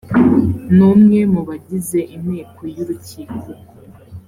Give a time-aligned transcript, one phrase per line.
[0.75, 3.37] n umwe mu bagize inteko y urukiko